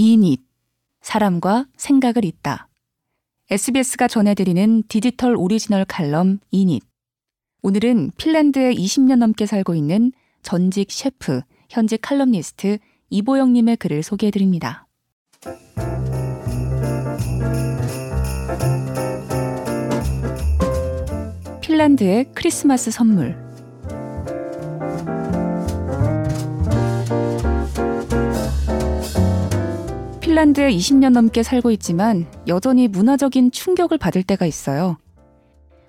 [0.00, 0.40] 이닛
[1.00, 2.68] 사람과 생각을 잇다.
[3.50, 6.84] SBS가 전해드리는 디지털 오리지널 칼럼 이닛.
[7.62, 12.78] 오늘은 핀란드에 20년 넘게 살고 있는 전직 셰프, 현직 칼럼니스트
[13.10, 14.86] 이보영님의 글을 소개해드립니다.
[21.60, 23.47] 핀란드의 크리스마스 선물.
[30.38, 34.96] 핀란드에 20년 넘게 살고 있지만 여전히 문화적인 충격을 받을 때가 있어요.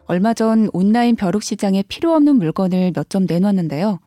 [0.05, 3.99] 얼마 전 온라인 벼룩 시장에 필요 없는 물건을 몇 점 내놨는데요.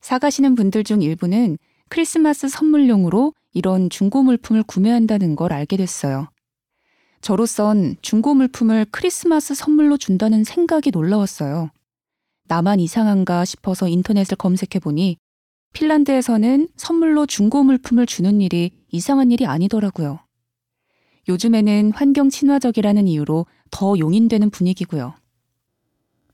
[0.00, 1.58] 사가시는 분들 중 일부는
[1.90, 6.28] 크리스마스 선물용으로 이런 중고 물품을 구매한다는 걸 알게 됐어요.
[7.20, 11.68] 저로선 중고 물품을 크리스마스 선물로 준다는 생각이 놀라웠어요.
[12.44, 15.18] 나만 이상한가 싶어서 인터넷을 검색해 보니
[15.78, 20.18] 핀란드에서는 선물로 중고 물품을 주는 일이 이상한 일이 아니더라고요.
[21.28, 25.14] 요즘에는 환경 친화적이라는 이유로 더 용인되는 분위기고요.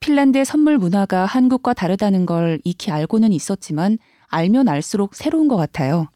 [0.00, 6.08] 핀란드의 선물 문화가 한국과 다르다는 걸 익히 알고는 있었지만 알면 알수록 새로운 것 같아요.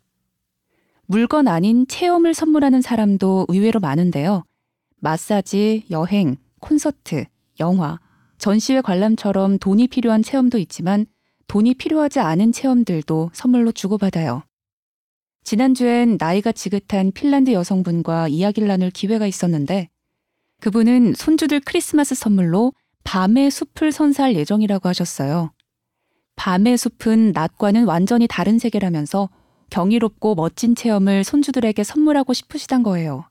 [1.05, 4.45] 물건 아닌 체험을 선물하는 사람도 의외로 많은데요.
[5.01, 7.27] 마사지, 여행, 콘서트,
[7.61, 8.01] 영화,
[8.39, 11.05] 전시회 관람처럼 돈이 필요한 체험도 있지만
[11.49, 14.43] 돈이 필요하지 않은 체험들도 선물로 주고받아요.
[15.45, 19.89] 지난주엔 나이가 지긋한 핀란드 여성분과 이야기를 나눌 기회가 있었는데
[20.61, 22.75] 그분은 손주들 크리스마스 선물로
[23.05, 25.53] 밤의 숲을 선사할 예정이라고 하셨어요.
[26.37, 29.31] 밤의 숲은 낮과는 완전히 다른 세계라면서
[29.71, 33.25] 경이롭고 멋진 체험을 손주들에게 선물하고 싶으시단 거예요.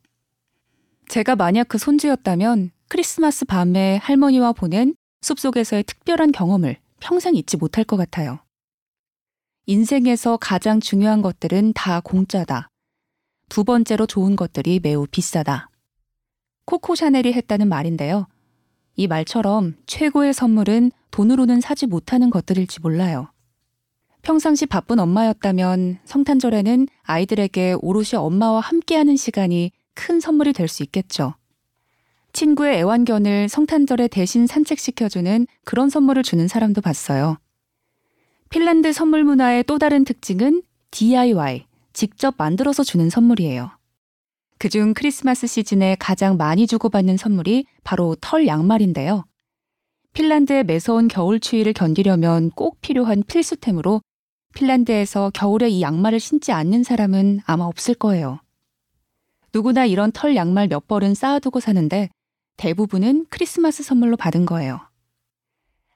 [1.08, 7.98] 제가 만약 그 손주였다면 크리스마스 밤에 할머니와 보낸 숲속에서의 특별한 경험을 평생 잊지 못할 것
[7.98, 8.40] 같아요.
[9.66, 12.70] 인생에서 가장 중요한 것들은 다 공짜다.
[13.50, 15.70] 두 번째로 좋은 것들이 매우 비싸다.
[16.66, 18.28] 코코 샤넬이 했다는 말인데요.
[18.95, 23.31] 이 말처럼 최고의 선물은 돈으로는 사지 못하는 것들일지 몰라요.
[24.22, 31.35] 평상시 바쁜 엄마였다면 성탄절에는 아이들에게 오롯이 엄마와 함께하는 시간이 큰 선물이 될 수 있겠죠.
[32.34, 37.38] 친구의 애완견을 성탄절에 대신 산책시켜주는 그런 선물을 주는 사람도 봤어요.
[38.50, 40.62] 핀란드 선물 문화의 또 다른 특징은
[40.92, 43.72] DIY, 직접 만들어서 주는 선물이에요.
[44.60, 49.26] 그중 크리스마스 시즌에 가장 많이 주고받는 선물이 바로 털 양말인데요.
[50.14, 54.02] 핀란드의 매서운 겨울 추위를 견디려면 꼭 필요한 필수템으로
[54.56, 58.40] 핀란드에서 겨울에 이 양말을 신지 않는 사람은 아마 없을 거예요.
[59.54, 62.09] 누구나 이런 털 양말 몇 벌은 쌓아두고 사는데
[62.57, 64.79] 대부분은 크리스마스 선물로 받은 거예요.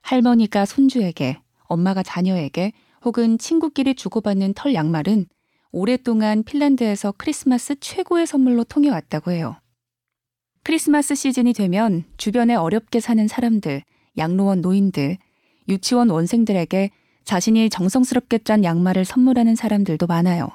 [0.02, 2.72] 할머니가 손주에게, 엄마가 자녀에게
[3.04, 5.26] 혹은 친구끼리 주고받는 털 양말은
[5.72, 9.56] 오랫동안 핀란드에서 크리스마스 최고의 선물로 통해왔다고 해요.
[10.62, 13.82] 크리스마스 시즌이 되면 주변에 어렵게 사는 사람들,
[14.16, 15.18] 양로원 노인들,
[15.68, 16.90] 유치원 원생들에게
[17.24, 20.48] 자신이 정성스럽게 짠 양말을 선물하는 사람들도 많아요.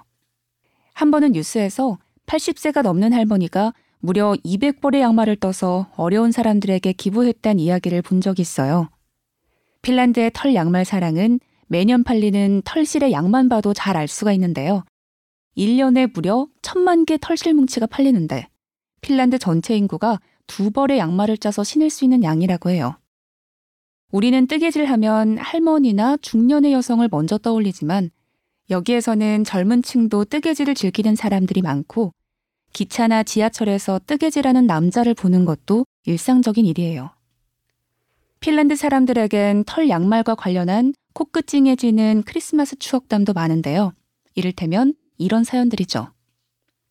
[0.94, 1.98] 한 번은 뉴스에서
[2.28, 8.90] 80세가 넘는 할머니가 무려 200벌의 양말을 떠서 어려운 사람들에게 기부했다는 이야기를 본 적이 있어요.
[9.82, 14.84] 핀란드의 털 양말 사랑은 매년 팔리는 털실의 양만 봐도 잘 알 수가 있는데요.
[15.58, 18.48] 1년에 무려 천만 개 털실 뭉치가 팔리는데
[19.02, 22.98] 핀란드 전체 인구가 두 벌의 양말을 짜서 신을 수 있는 양이라고 해요.
[24.12, 28.12] 우리는 뜨개질 하면 할머니나 중년의 여성을 먼저 떠올리지만
[28.70, 32.14] 여기에서는 젊은 층도 뜨개질을 즐기는 사람들이 많고
[32.78, 37.10] 기차나 지하철에서 뜨개질하는 남자를 보는 것도 일상적인 일이에요.
[38.40, 43.94] 핀란드 사람들에겐 털 양말과 관련한 코끝 찡해지는 크리스마스 추억담도 많은데요.
[44.36, 46.14] 이를테면 이런 사연들이죠.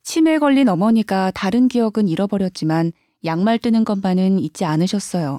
[0.03, 2.91] 치매에 걸린 어머니가 다른 기억은 잃어버렸지만
[3.25, 5.39] 양말 뜨는 것만은 잊지 않으셨어요.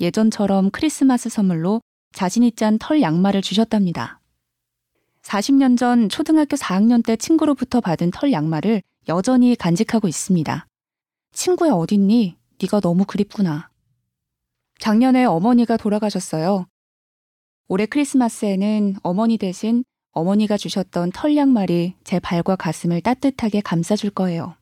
[0.00, 1.80] 예전처럼 크리스마스 선물로
[2.12, 4.20] 자신이 짠 털 양말을 주셨답니다.
[5.22, 10.66] 40년 전 초등학교 4학년 때 친구로부터 받은 털 양말을 여전히 간직하고 있습니다.
[11.32, 12.36] 친구야 어딨니?
[12.60, 13.70] 네가 너무 그립구나.
[14.78, 16.66] 작년에 어머니가 돌아가셨어요.
[17.68, 24.56] 올해 크리스마스에는 어머니 대신 어머니가 주셨던 털 양말이 제 발과 가슴을 따뜻하게 감싸줄 거예요.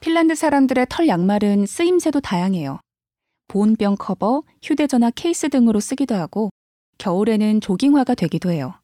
[0.00, 2.80] 핀란드 사람들의 털 양말은 쓰임새도 다양해요.
[3.48, 6.50] 보온병 커버, 휴대전화 케이스 등으로 쓰기도 하고
[6.98, 8.74] 겨울에는 조깅화가 되기도 해요.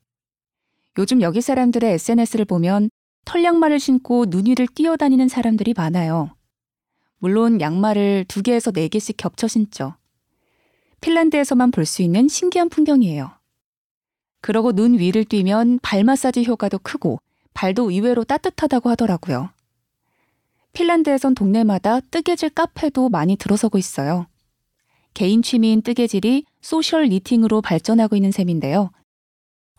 [0.99, 2.91] 요즘 여기 사람들의 SNS를 보면
[3.25, 6.35] 털 양말을 신고 눈 위를 뛰어다니는 사람들이 많아요.
[7.19, 9.95] 물론 양말을 두 개에서 네 개씩 겹쳐 신죠.
[11.01, 13.31] 핀란드에서만 볼 수 있는 신기한 풍경이에요.
[14.41, 17.19] 그러고 눈 위를 뛰면 발 마사지 효과도 크고
[17.55, 19.51] 발도 의외로 따뜻하다고 하더라고요.
[20.73, 24.27] 핀란드에선 동네마다 뜨개질 카페도 많이 들어서고 있어요.
[25.15, 28.91] 개인 취미인 뜨개질이 social knitting으로 발전하고 있는 셈인데요.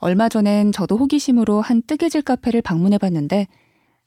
[0.04, 3.48] 얼마 전엔 저도 호기심으로 한 뜨개질 카페를 방문해 봤는데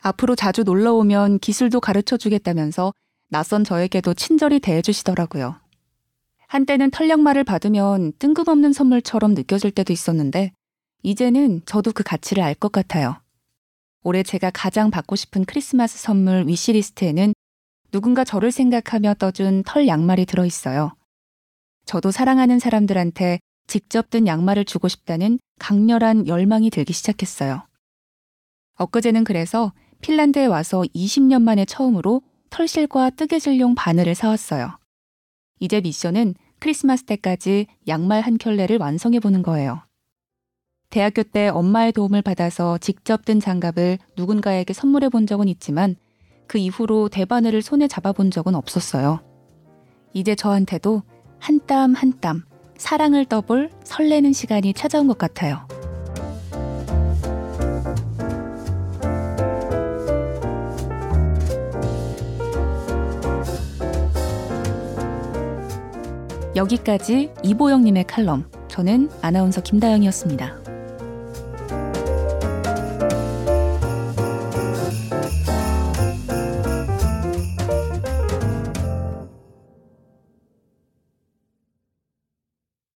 [0.02, 2.92] 앞으로 자주 놀러 오면 기술도 가르쳐 주겠다면서
[3.30, 5.58] 낯선 저에게도 친절히 대해 주시더라고요.
[6.48, 10.52] 한때는 털양말을 받으면 뜬금없는 선물처럼 느껴질 때도 있었는데
[11.02, 13.16] 이제는 저도 그 가치를 알 것 같아요.
[14.02, 17.32] 올해 제가 가장 받고 싶은 크리스마스 선물 위시리스트에는
[17.90, 20.94] 누군가 저를 생각하며 떠준 털 양말이 들어 있어요.
[21.86, 27.66] 저도 사랑하는 사람들한테 직접 든 양말을 주고 싶다는 강렬한 열망이 들기 시작했어요.
[28.76, 34.78] 엊그제는 그래서 핀란드에 와서 20년 만에 처음으로 털실과 뜨개질용 바늘을 사왔어요.
[35.60, 39.82] 이제 미션은 크리스마스 때까지 양말 한 켤레를 완성해 보는 거예요.
[40.90, 45.96] 대학교 때 엄마의 도움을 받아서 직접 든 장갑을 누군가에게 선물해 본 적은 있지만
[46.46, 49.20] 그 이후로 대바늘을 손에 잡아 본 적은 없었어요.
[50.12, 51.02] 이제 저한테도
[51.38, 52.44] 한 땀 한땀
[52.78, 55.66] 사랑을 떠볼 설레는 시간이 찾아온 것 같아요.
[66.56, 68.50] 여기까지 이보영님의 칼럼.
[68.68, 70.65] 저는 아나운서 김다영이었습니다.